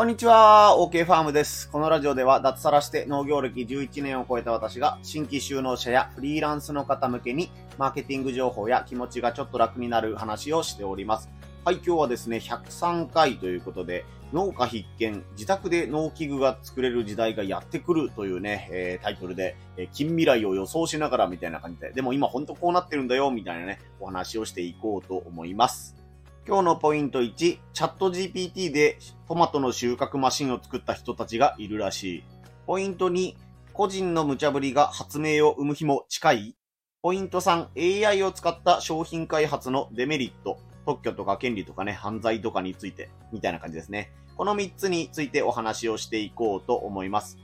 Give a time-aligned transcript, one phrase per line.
[0.00, 1.68] こんにちは、OK ファームです。
[1.68, 11.28] このラジオでは脱サラして農業歴11年を超えた私が新規就農者やフリーランスの方向けにマーケティング情報や気持ちがちょっと楽になる話をしております。
[11.66, 25.99] はい、今日はですね、103回ということで、農家必見、自宅で農機具が作れる時代がやってくるというね、えー、タイトルで、えー、近未来を予想しながらみたいな感じで、でも今ほんとこうなってるんだよ、みたいなね、お話をしていこうと思います。
[26.46, 32.24] 今日のポイント1、チャット GPT でトマトの収穫マシンを作った人たちがいるらしい。
[32.66, 33.34] ポイント2、
[33.74, 36.56] 個人の無茶ぶりが発明を生む日も近い。
[37.02, 40.58] ポイント3、AI を使った商品開発のデメリット。
[40.86, 44.10] 特許とか権利とかね、犯罪とかについて、みたいな感じですね。
[44.36, 47.38] この3つについてお話をしていこうと思います。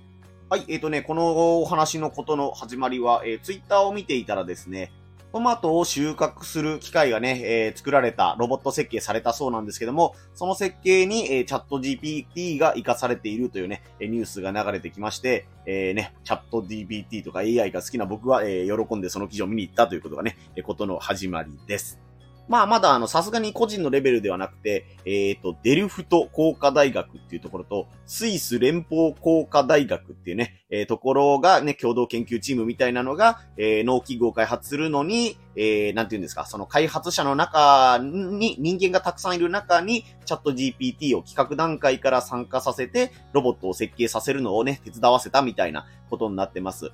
[0.48, 4.90] はい、えっ、ー、とね、このお話のことの始まりは、えー、ツイッターを見ていたらですね、
[5.36, 22.05] トマトを収穫する機械がね、えー、作られた、ロボット設計されたそうなんですけども、その設計に、えー、チャット GPT が活かされているというね、ニュースが流れてきまして、えー、ね、チャット GPT とか AI が好きな僕は、えー、喜んでその記事を見に行ったということがね、ことの始まりです。
[22.48, 46.92] まあ、まだあの、さすがに個人のレベルではなくて、えっ、ー、と、デルフト工科大学っていうところと、スイス連邦工科大学っていうね、えー、ところがね、共同研究チームみたいなのが、えー、農機具を開発するのに、えー、なんて言うんですか、その開発者の中に、人間がたくさんいる中に、チャット GPT を企画段階から参加させて、ロボットを設計させるのをね、手伝わせたみたいなことになってます。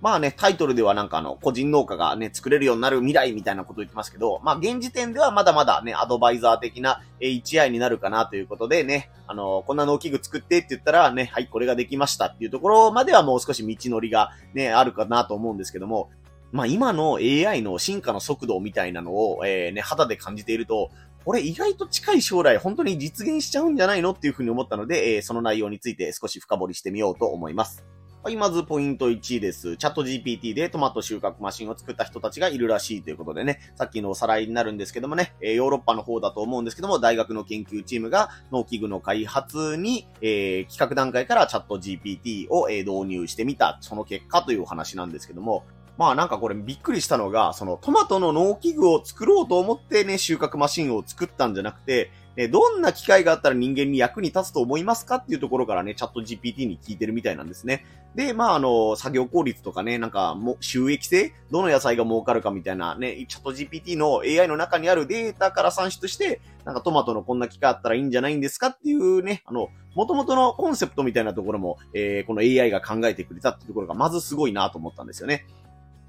[0.00, 16.10] まあね、タイトルではなんかあの、個人農家がね、作れるようになる未来みたいなことを言ってますけど、まあ現時点ではまだまだね、アドバイザー的な一愛になるかなということでね、あの、こんな農機具作ってって言ったらね、はい、これができましたっていうところまではもう少し道のりがね、あるかなと思うんですけども、
[16.52, 20.90] まあ今の AI の進化の速度みたいなのを、えー、ね、肌で感じていると、
[21.24, 27.84] これ意外と近い将来本当に実現しちゃうんじゃないのっていうふうに思ったので、えー、その内容について少し深掘りしてみようと思います。
[28.22, 29.78] はい、まずポイント1です。
[29.78, 45.64] チャット GPT でトマト収穫マシンを作った人たちがいるらしいということでね、さっきのおさらいになるんですけどもね、えヨーロッパの方だと思うんですけども、大学の研究チームが農機具の開発に、えー、企画段階からチャット GPT を、え導入してみた、その結果というお話なんですけども、
[45.96, 57.84] まあなんかこれびっくりしたのが、そのトマトの農機具を作ろうと思ってね、収穫マシンを作ったんじゃなくて、えどんな機会があったら人間に役に立つと思いますかっていうところからね、チャット GPT に聞いてるみたいなんですね。
[58.14, 61.32] で、まあ、あの、作業効率とかね、なんか、も、収益性？
[61.50, 75.46] どの野菜が儲かるかみたいなね、チャット GPT の AI の中にあるデータから算出して、なんかトマトのこんな機会あったらいいんじゃないんですかっていうね、あの、元々のコンセプトみたいなところも、えー、この AI が考えてくれたっていうところがまずすごいなと思ったんですよね。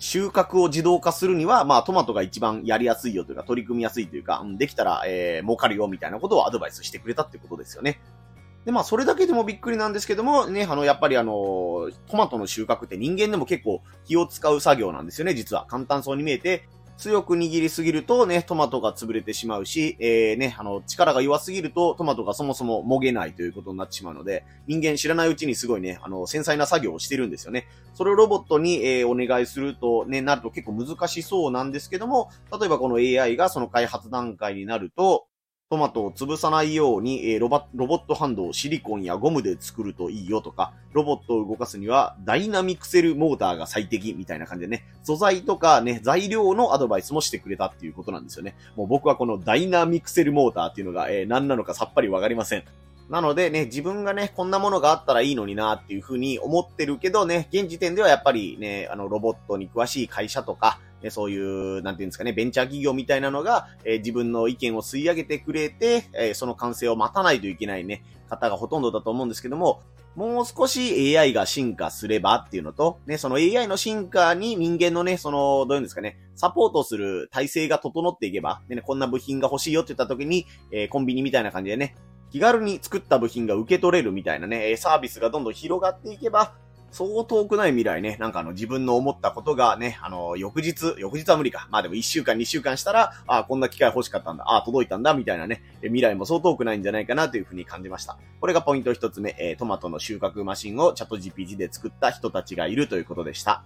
[0.01, 8.01] 収穫を自動化するには、まあトマトが一番やりやすいよというか、取り組みやすいというか、できたら、えー、儲かるよみたいなことをアドバイスしてくれたってことですよね。
[8.65, 15.67] で、まあ、それだけでもびっくりなんですけども、ね、あの、やっぱりあの、トマトの収穫って人間でも結構気を使う作業なんですよね、実は。
[15.67, 16.67] 簡単そうに見えて、
[17.01, 27.65] 強く握りすぎるとね、トマトが潰れてしまうし、えー、ね、あの、力が弱すぎるとトマトがそもそももげないということになってしまうので、人間知らないうちにすごいね、あの、繊細な作業をしてるんですよね。
[27.95, 35.25] それをロボットに、えー、お願いすると、ね、なると結構難しそうなんですけども、例えばこの AI がその開発段階になると、
[35.71, 48.57] トマトを潰さないように、えー、ロバロボットハンドをシリコンやゴムで作るといいよとか、ロボットを動かすにはダイナミクセルモーターが最適みたいな感じでね、素材とかね、材料のアドバイスもしてくれたっていうことなんですよね。
[48.75, 52.65] もう僕はこのダイナミクセルモーターっていうのが、えー、何なのかさっぱりわかりません。
[53.09, 69.81] なのでね、自分がね、こんなものがあったらいいのになっていうふうに思ってるけどね、現時点ではやっぱりね、あの、ロボットに詳しい会社とか、そういう、なんていうんですかね、ベンチャー企業みたいなのが、え自分の意見を吸い上げてくれて、えその完成を待たないといけないね、方がほとんどだと思うんですけども、
[70.15, 81.95] もう少し AI が進化すればっていうのと、ね、その AI の進化に人間のね、その、どういうんですかね、サポートする体制が整っていけば、ね、こんな部品が欲しいよって言った時に、えー、コンビニみたいな感じでね、
[82.31, 86.55] 気軽に作った部品が受け取れるみたいなね、サービスがどんどん広がっていけば、
[86.91, 91.67] そう遠くない未来ね、なんかあの自分の思ったことがね、あの、翌日、翌日は無理か。
[91.71, 94.43] まあでも1週間、2週間したら、ああ、こんな機械欲しかったんだ。
[94.45, 98.17] ああ、届いたんだ、みたいなね、未来もそう遠くないんじゃないかなというふうに感じました。
[98.41, 103.63] これがポイント一つ目、えー、トマトの収穫マシンをチャット GPT で作った人たちがいるということでした。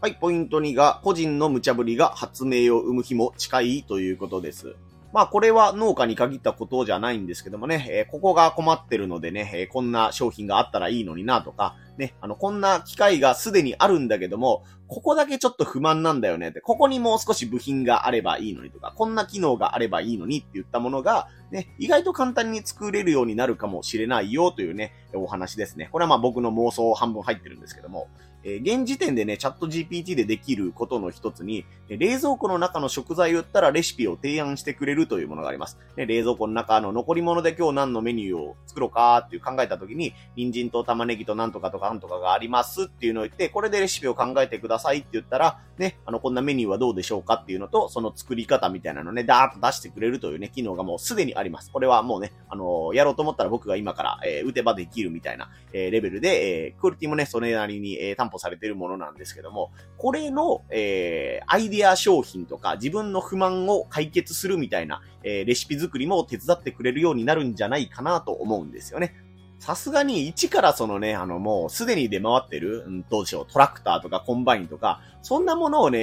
[0.00, 4.76] はい、ポイント2が、個人の無茶ぶりが発明を生む日も近いということです。
[5.12, 25.88] まあこれは農家に限ったことじゃないんですけどもね、えー、ここが困ってるのでね、えー、こんな商品があったらいいのになとか、ね、あの、こんな機械がすでにあるんだけども、ここだけちょっと不満なんだよねって、ここにもう少し部品があればいいのにとか、こんな機能があればいいのにって言ったものが、ね、意外と簡単に作れるようになるかもしれないよというね、お話ですね。
[25.90, 28.08] これはまあ僕の妄想半分入ってるんですけども、
[28.44, 35.78] えー、現時点でね、チャット GPT でできることの一つに、冷蔵庫の中の食材を言ったらレシピを提案してくれるというものがあります。
[35.96, 51.70] で冷蔵庫の中の残り物で今日何のメニューを作ろうかっていう考えた時に、人参と玉ねぎとなんとかとかなんとかがありますっていうのを言って、これでレシピを考えてくださいって言ったら、ね、あの、こんなメニューはどうでしょうかっていうのと、その作り方みたいなのね、ダーッと出してくれるというね、機能がもうすでにあります。
[51.70, 69.14] これはもうね、あの、やろうと思ったら僕が今から、えー、打てばできるみたいな、えー、レベルで、えー、クオリティもね、それなりに、えー、担保されてるものなんですけども、これの、えー、アイデア商品とか、自分の不満を解決するみたいな、えー、レシピ作りも手伝ってくれるようになるんじゃないかなと思うんですよね。
[69.58, 75.98] さすがに一からそのね、あのもうすでに出回ってる、うん、どうでしょう、トラクターとかコンバインとか、そんなものをね、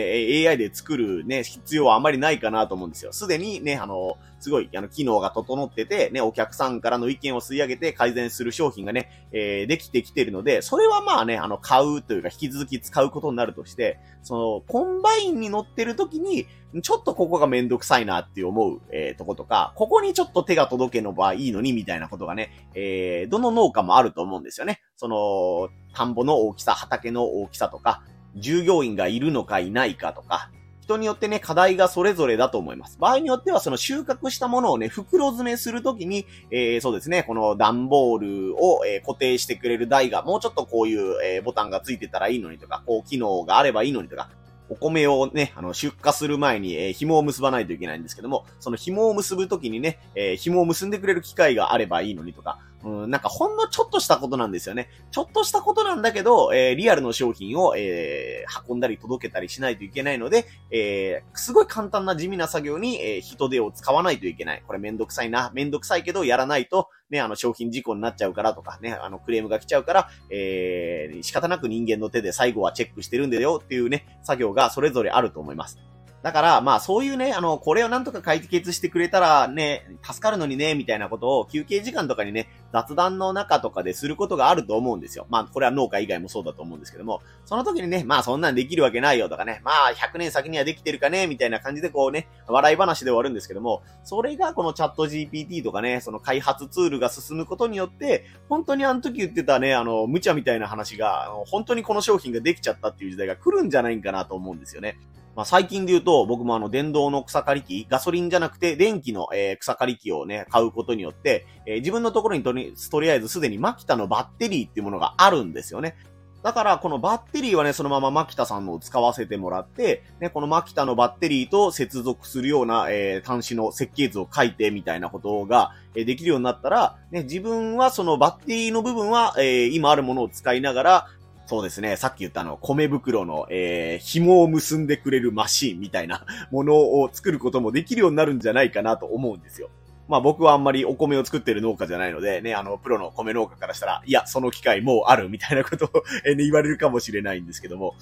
[0.47, 3.13] AI で作るね、必要はあまりないかなと思うんですよ。
[3.13, 16.45] すでにね、あの、すごい、あの、機能が整ってて、ね、お客さんからの意見を吸い上げて改善する商品がね、えー、できてきてるので、それはまあね、あの、買うというか、引き続き使うことになるとして、その、コンバインに乗ってる時に、
[16.81, 24.81] ちょっとここがめんどくさいなって思う、えー、とことか、ここにちょっと手が届けの場合いいのに、みたいなことがね、えー、どの農家もあると思うんですよね。
[24.95, 28.01] その、田んぼの大きさ、畑の大きさとか、
[28.35, 30.49] 従業員がいるのかいないかとか、
[30.81, 32.99] 人によってね、課題がそれぞれだと思います。
[32.99, 38.19] 場合によっては、その収穫したものをね、袋詰めするときに、えー、そうですね、この段ボー
[38.51, 44.29] ルを、えー、固定してくれる台が、もうちょっとこういう、えー、ボタンがついてたらいいのにとか、こう、機能があればいいのにとか、
[44.69, 54.89] お米をね、あの、出荷する前に、えー、紐を結ばないといけないんですけども、その紐を結ぶときにね、えー、紐を結んでくれる機会があればいいのにとか、うん、なんかほんのちょっとしたことなんですよね。
[55.09, 64.63] ちょっとしたことなんだけど、えー、リアルの商品を、えー、運んだり届けたりしないといけないので、えー、すごい簡単な地味な作業に、えー、人手を使わないといけない。
[64.67, 65.51] これめんどくさいな。
[65.55, 75.79] めんどくさいけどやらないと、ね、あの商品事故になっちゃうからとかね、あのクレームが来ちゃうから、えー、仕方なく人間の手で最後はチェックしてるんだよっていうね、作業がそれぞれあると思います。
[76.25, 85.27] だから、まあそういうね、あの、これをなんとか解決してくれたらね、助かるのにね、みたいなことを休憩時間とかにね、雑談の中とかですることがあると思うんですよ。
[85.29, 104.97] まあこれは農家以外もそうだと思うんですけども、その時にね、まあそんなんできるわけないよとかね、まあ100年先にはできてるかね、みたいな感じでこうね、笑い話で終わるんですけども、それがこのチャット GPT とかね、その開発ツールが進むことによって、本当にあの時言ってたね、あの、無茶みたいな話が、本当にこの商品ができちゃったっていう時代が来るんじゃないんかなと思うんですよね。
[105.35, 115.97] まあ、最近で言うと、僕もあの、電動の草刈り機、ガソリンじゃなくて、電気の、えー、草刈り機をね、買うことによって、えー、自分のところにとり、とりあえずすでにマキタのバッテリーっていうものがあるんですよね。
[116.45, 131.07] だから、このバッテリーはね、そのままマキタさんのを使わせてもらって、ね、このマキタのバッテリーと接続するような、えー、端子の設計図を書いてみたいなことが、えー、できるようになったら、ね、自分はそのバッテリーの部分は、えー、今あるものを使いながら、
[131.45, 131.95] そうですね。
[131.95, 139.69] さっき言ったあの、米袋の、えー、紐を結んでくれるマシンみたいな ものを作ることもできるようになるんじゃないかなと思うんですよ。
[140.07, 147.95] まあ僕はあんまりお米を作ってる農家じゃないので、ね、あの、プロの米農家からしたら、いや、その機会もうあるみたいなことを、ね、言われるかもしれないんですけども、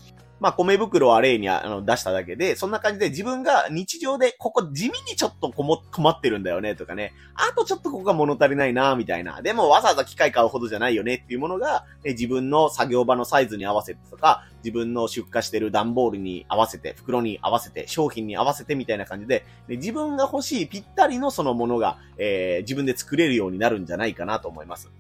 [0.44, 9.42] まあ、米袋は例にあの出しただけで、そんな感じで自分が日常でここ地味にちょっとこも困ってるんだよねとかね、あとちょっとここが物足りないなみたいな。
[9.42, 24.92] でもわざわざ機械買うほどじゃないよねっていうものが、自分の作業場のサイズに合わせてとか、自分の出荷してる段ボールに合わせて、袋に合わせて、商品に合わせてみたいな感じで、で自分が欲しいぴったりのそのものが、えー、自分で作れるようになるんじゃないかなと思います。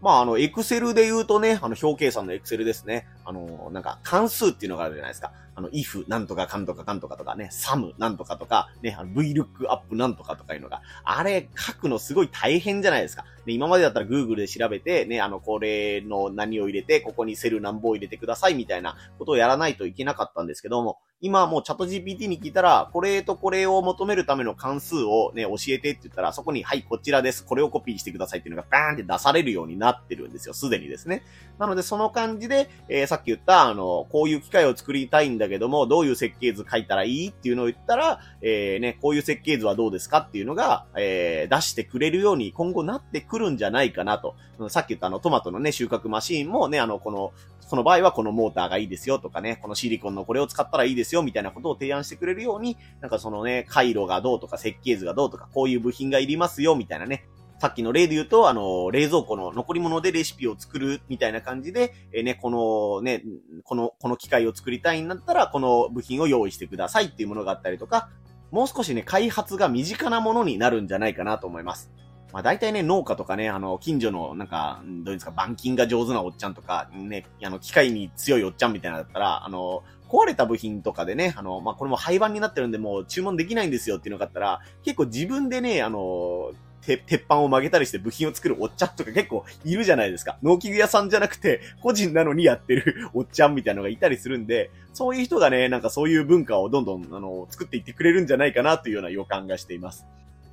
[0.00, 3.08] まあ、あの、エクセルで言うとね、あの、表計算のエクセルですね。
[3.24, 5.32] あの、なんか、関数っていうのがあるじゃないですか。
[5.56, 13.24] あの、if なんとかかんとかかんとかとかね、sum なんとかとか、ね、vlookup なんとかとかいうのが、あれ書くのすごい大変じゃないですか。
[13.44, 27.44] で、今までだったら Google で調べて、ね、あの、これの何を入れて、ここにセル何本入れてくださいみたいなことをやらないといけなかったんですけども、今もうチャット GPT に聞いたら、これとこれを求めるための関数をね、教えてって言ったら、そこに、はい、こちらです。
[27.44, 30.54] これをコピーしてくださいっていうのがバーンって出されるようになってるんですよ。
[30.54, 31.24] すでにですね。
[31.58, 44.36] なので、その感じで、えー、さっき言った、あの、こういう機械を作りたいんだけども、どういう設計図書いたらいいっていうのを言ったら、えー、ね、こういう設計図はどうですかっていうのが、えー、出してくれるように今後なってくるんじゃないかなと。
[44.68, 47.32] さっき言ったあの、トマトのね、収穫マシーンもね、あの、この、
[47.68, 57.26] その場合はこのモーターがいいですよとかね、このシリコンのこれを使ったらいいですよみたいなことを提案してくれるように、なんかそのね、回路がどうとか設計図がどうとか、こういう部品がいりますよみたいなね、
[57.58, 63.22] さっきの例で言うと、あの、冷蔵庫の残り物でレシピを作るみたいな感じで、えー、ね、このね、
[63.64, 68.08] この、この機械を作りたいんだったら、この部品を用意してくださいっていうものがあったりとか、
[68.50, 71.90] もう少しね、開発が身近なものになるんじゃないかなと思います。
[72.32, 90.38] まあ大体ね、農家とかね、あの、近所の、なんか、どういうんですか、板金が上手なおっちゃんとか、ね、あの、機械に強いおっちゃんみたいなだったら、あの、壊れた部品とかでね、あの、まあ、これも廃盤になってるんで、もう注文できないんですよっていうのがあったら、結構自分でね、あの、鉄板を曲げたりして部品を作るおっちゃんとか結構いるじゃないですか。
[90.42, 100.06] 農機具屋さんじゃなくて、個人なのにやってるおっちゃんみたいなのがいたりするんで、そういう人がね、なんかそういう文化をどんどん、あの、作っていってくれるんじゃないかなというような予感がしています。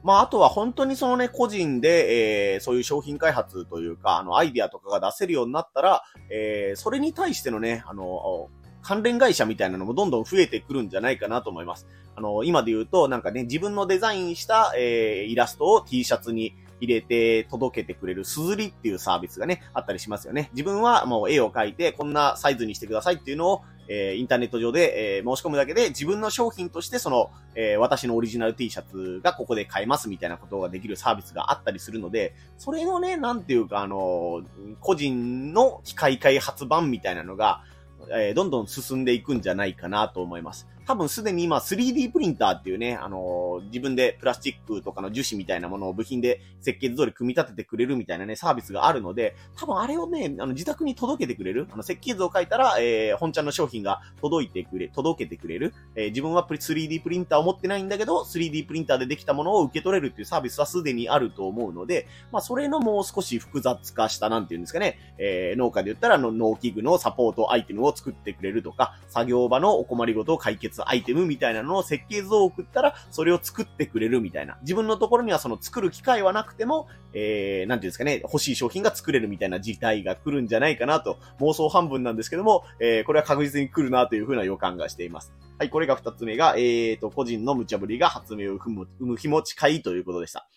[0.06, 8.52] まあ、あとは本当にそのね、個人で、えー、そういう商品開発というか、あの、アイディアとかが出せるようになったら、えー、それに対してのね、あの、
[8.84, 11.88] 関連会社みたいなのもどんどん増えてくるんじゃないかなと思います。
[12.16, 20.52] あの、今で言うと、なんかね、自分のデザインした、えー、イラストを T シャツに入れて届けてくれるすずりっていうサービスがね、あったりしますよね。
[20.54, 34.42] 自分はもう絵を描いて、こんなサイズにしてくださいっていうのを、えー、インターネット上で、えー、申し込むだけで自分の商品としてその、えー、私のオリジナル T シャツがここで買えますみたいなことができるサービスがあったりするので、それのね、なんていうかあの、
[34.80, 37.64] 個人の機械開発版みたいなのが、
[38.12, 40.68] え、どんどん進んでいくんじゃないかなと思います。
[40.86, 74.58] 多分すでに今 3D プリンターっていうね、あのー、自分でプラスチックとかの樹脂みたいなものを部品で設計図通り組み立ててくれるみたいなね、サービスがあるので、多分あれをね、あの、自宅に届けてくれる、あの、設計図を書いたら、えー、本ちゃんの商品が届いてくれ、届けてくれる、えー、自分は 3D プリンターを持ってないんだけど、3D プリンターでできたものを受け取れるっていうサービスはすでにあると思うので、まあ、それのもう少し複雑化した、なんていうんですかね、えー、農家で言ったら、あの、農機具のサポートアイテムを作ってくれるとか、作業場のお困りごとを解決アイテムみたいなのを設計図を送ったら、それを作ってくれるみたいな。
[74.62, 85.34] 自分のところにはその作る機会はなくても、えー、なんていうんですかね、欲しい商品が作れるみたいな事態が来るんじゃないかなと、妄想半分なんですけども、えー、これは確実に来るなというふうな予感がしています。
[85.58, 90.50] はい、これが二つ目が、えーと、個人の無茶ぶりが発明を生む、生む日も近いということでした。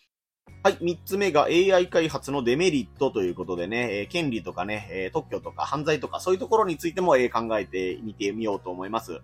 [0.65, 0.79] はい。
[0.81, 9.21] 三つ目が AI 開発のデメリットということでね、えー、権利とかね、えー、特許とか犯罪とかそういうところについても、えー、考えてみてみようと思います。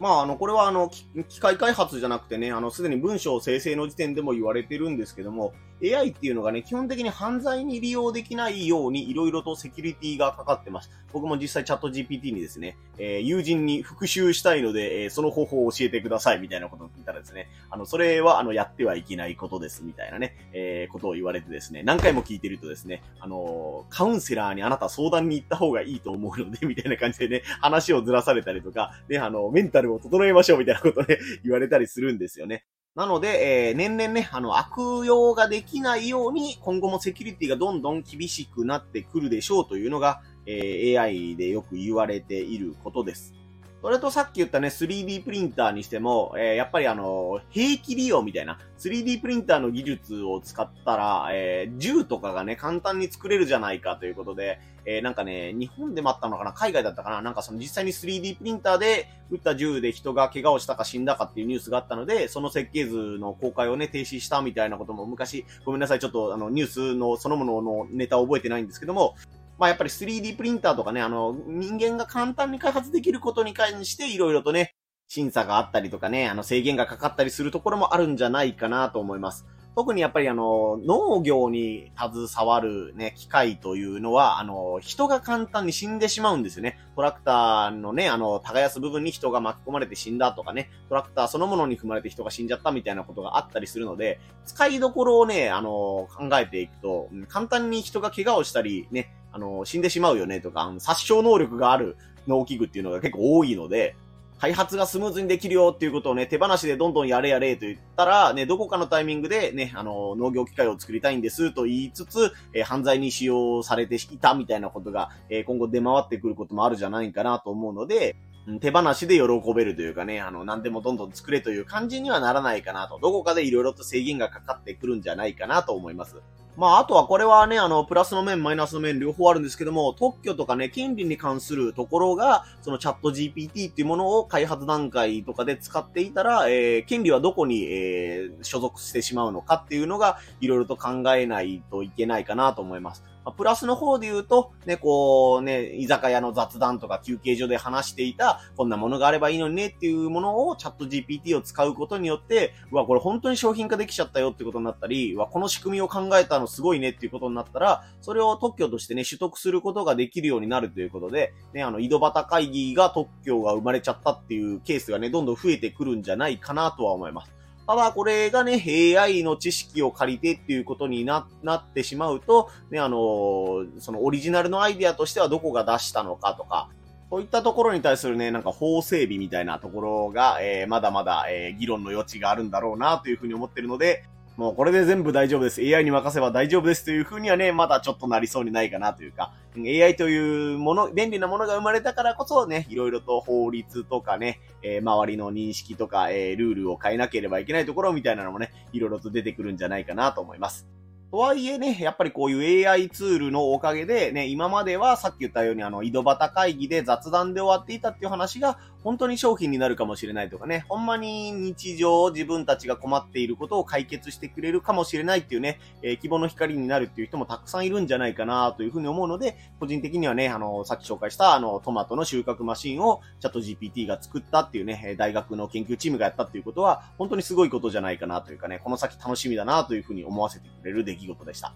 [0.00, 0.90] まあ、あの、これはあの、
[1.28, 10.90] 機械開発じゃなくてね、あの、すでに文章生成の時点でも言われてるんですけども、AI っていうのがね、基本的に犯罪に利用できないように、いろいろとセキュリティがかかってます。
[11.12, 32.64] 僕も実際チャット GPT にですね、えー、友人に復習したいので、えー、その方法を教えてください、みたいなことを聞いたらですね、あの、それは、あの、やってはいけないことです、みたいなね、えー、ことを言われてですね、何回も聞いてるとですね、あのカウンセラーにあなた相談に行った方がいいと思うので、 みたいな感じでね、話をずらされたりとか、ね、あの、メンタルを整えましょう、みたいなことね、言われたりするんですよね。
[32.98, 43.37] なので、えー、年々ね、あの、悪用ができないように、今後もセキュリティがどんどん厳しくなってくるでしょうというのが、えー、AI でよく言われていることです。
[43.80, 69.14] それとさっき言ったね、3D プリンターにしても、えー、やっぱりあの、兵器利用みたいな、3D プリンターの技術を使ったら、えー、銃とかがね、簡単に作れるじゃないかということで、えー、なんかね、日本でもあったのかな海外だったかななんかその実際に 3D プリンターで撃った銃で人が怪我をしたか死んだかっていうニュースがあったので、その設計図の公開をね、停止したみたいなことも昔、ごめんなさい、ちょっとあの、ニュースのそのもののネタを覚えてないんですけども、
[69.58, 74.74] まあやっぱり 3D プリンターとかね、あの、人間が簡単に開発できることに関していろいろとね、
[75.08, 79.46] 審査があったりとかね、あの制限がかかったりするところもあるんじゃないかなと思います。
[79.74, 86.80] 特にやっぱりあの、農業に携わるね、機械というのは、あの、人が簡単に死んでしまうんですよね。
[86.96, 103.96] トラクターのね、あの、耕す部分に人が巻き込まれて死んだとかね、トラクターそのものに踏まれて人が死んじゃったみたいなことがあったりするので、使いどころをね、あの、考えていくと、簡単に人が怪我をしたり、ね、あの、死んでしまうよねとか、あの殺傷能力がある農機具っていうのが結構多いので、
[104.38, 118.14] 開発がスムーズにできるよっていうことをね、手放しでどんどんやれやれと言ったら、ね、どこかのタイミングでね、あの、農業機械を作りたいんですと言いつつ、えー、犯罪に使用されていたみたいなことが、えー、今後出回ってくることもあるじゃないかなと思うので、
[118.60, 126.16] 手放しで喜べるというかね、あの、何でもどんどん作れという感じにはならないかなと、どこかで色々と制限がかかってくるんじゃないかなと思います。
[126.58, 143.04] まあ、あとはこれはね、あの、プラスの面、マイナスの面、両方あるんですけども、特許とかね、権利に関するところが、そのチャット GPT っていうものを開発段階とかで使っていたら、えー、権利はどこに、えー、所属してしまうのかっていうのが、いろいろと考えないといけないかなと思います。
[143.28, 167.37] ま、プラスの方で言うと、ね、こう、ね、居酒屋の雑談とか休憩所で話していた、こんなものがあればいいのにねっていうものをチャット GPT を使うことによって、うわ、これ本当に商品化できちゃったよってことになったり、うわ、この仕組みを考えたのすごいねっていうことになったら、それを特許としてね、取得することができるようになるということで、ね、あの、井戸端会議が特許が生まれちゃったっていうケースがね、どんどん増えてくるんじゃないかなとは思います。
[167.68, 168.64] ただ、これがね、
[168.98, 176.70] AI の知識を借りてっていうことにな、ってしまうと、ね、あの、そのオリジナルのアイデアとしてはどこが出したのかとか、
[177.10, 184.02] そういったところに対するね、なんか法整備みたいなところが、えー、まだまだ、えー、議論の余地があるんだろうなというふうに思ってるので、
[184.38, 185.60] もうこれで全部大丈夫です。
[185.60, 200.68] AI に任せば大丈夫ですという風にはね、まだちょっとなりそうにないかなというか、AI というもの、便利なものが生まれたからこそね、いろいろと法律とかね、えー、周りの認識とか、えー、ルールを変えなければいけないところみたいなのもね、いろいろと出てくるんじゃないかなと思います。
[201.10, 231.52] とはいえね、やっぱりこういう AI ツールのおかげでね、今まではさっき言ったようにあの、井戸端会議で雑談で終わっていたっていう話が、本当に商品になるかもしれないとかね、ほんまに日常自分たちが困っていることを解決してくれるかもしれないっていうね、えー、希望の光になるっていう人もたくさんいるんじゃないかなというふうに思うので、個人的にはね、あの、さっき紹介したあの、トマトの収穫マシンをチャット GPT が作ったっていうね、大学の研究チームがやったっていうことは、本当にすごいことじゃないかなというかね、この先楽しみだなというふうに思わせてくれる出来事でした。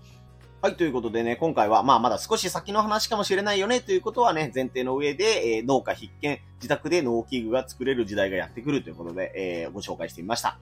[0.62, 10.61] はい、ということでね、今回は、まあまだ少し先の話かもしれないよね、ということはね、前提の上で、えー、農家必見、自宅で農機具が作れる時代がやってくるということで、えー、ご紹介してみました。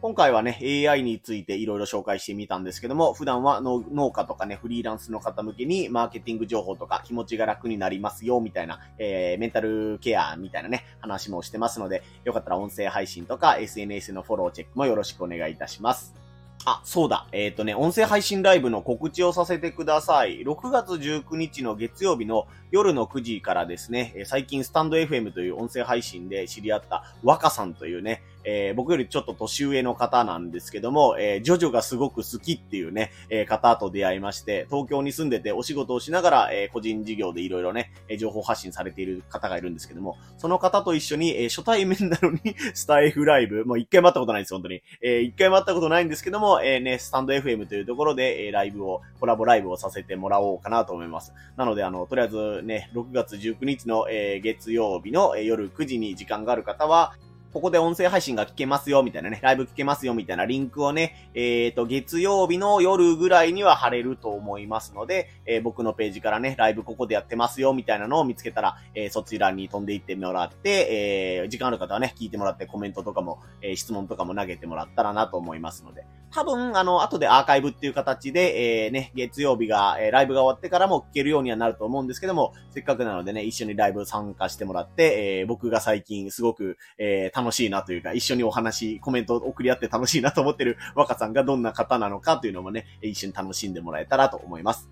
[0.00, 16.21] 今回はね、AI についていろいろ紹介してみたんですけども、普段は農家とかね、フリーランスの方向けにマーケティング情報とか気持ちが楽になりますよ、みたいな、えー、メンタルケアみたいなね、話もしてますので、よかったら音声配信とか SNS のフォローチェックもよろしくお願いいたします。
[16.64, 17.26] あ、そうだ。
[17.32, 20.42] えっ、ー、とね、音声配信ライブの告知をさせてください。
[20.42, 42.40] 6月19日の月曜日の夜の9時からですね、最近スタンド FM という音声配信で知り合った若さんというね、えー、僕よりちょっと年上の方なんですけども、えー、ジョジョがすごく好きっていうね、えー、方と出会いまして、東京に住んでてお仕事をしながら、え、個人事業でいろいろね、え、情報発信されている方がいるんですけども、その方と一緒に、え、初対面なのに
[42.74, 44.82] スタイフライブ、もう一回も会ったことないです、本当に。
[45.02, 51.32] えー、一回も会ったことないんですけども、え、ね、スタンド FM というところで、え、ライブを、コラボライブをさせてもらおうかなと思います。
[51.56, 57.14] なので、あの、とりあえずね、6月19日の、え、月曜日の、え、夜9時に時間がある方は、
[57.52, 94.88] ここで音声配信が聞けますよ、みたいなね、ライブ聞けますよ、みたいなリンクをね、えっ、ー、と、月曜日の夜ぐらいには貼れると思いますので、えー、僕のページからね、ライブここでやってますよ、みたいなのを見つけたら、えー、そちらに飛んでいってもらって、えー、時間ある方はね、聞いてもらってコメントとかも、えー、質問とかも投げてもらったらなと思いますので、多分、あの、後でアーカイブっていう形で、えー、ね、月曜日が、えー、ライブが終わってからも聞けるようにはなると思うんですけども、せっかくなのでね、一緒にライブ参加してもらって、えー、僕が最近すごく、えー、楽しいなというか、一緒にお話、コメントを送り合って楽しいなと思ってる若さんがどんな方なのかというのもね、一緒に楽しんでもらえたらと思います。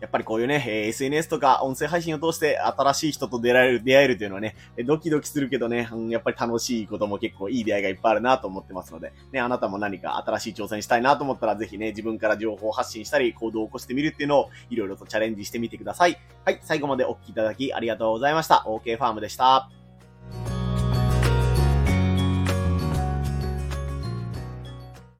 [0.00, 16.18] やっぱりこういうね、え、SNS とか音声配信を通して新しい人と出会える、出会えるというのはね、ドキドキするけどね、うん、やっぱり楽しいことも結構いい出会いがいっぱいあるなと思ってますので、ね、あなたも何か新しい挑戦したいなと思ったらぜひね、自分から情報を発信したり、行動を起こしてみるっていうのをいろいろとチャレンジしてみてください。
[16.46, 18.64] はい、最後までお聴きいただきありがとうございました。
[18.66, 19.79] OK ファームでした。